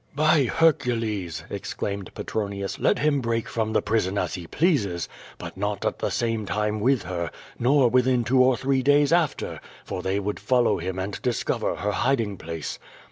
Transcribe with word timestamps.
"By 0.15 0.45
Hercules!" 0.45 1.43
exclaimed 1.51 2.15
Petronius, 2.15 2.79
"let 2.79 2.97
him 2.97 3.21
break 3.21 3.47
from 3.47 3.71
the 3.71 3.83
prison 3.83 4.17
as 4.17 4.33
he 4.33 4.47
pleases, 4.47 5.07
but 5.37 5.55
not 5.55 5.85
at 5.85 5.99
the 5.99 6.09
same 6.09 6.47
time 6.47 6.79
with 6.79 7.03
her, 7.03 7.29
nor 7.59 7.87
within 7.87 8.23
two 8.23 8.43
or 8.43 8.57
three 8.57 8.81
days 8.81 9.13
after, 9.13 9.61
for 9.85 10.01
they 10.01 10.19
would 10.19 10.39
follow 10.39 10.79
him 10.79 10.97
and 10.97 11.21
discover 11.21 11.75
her 11.75 11.91
hiding 11.91 12.37
place. 12.37 12.79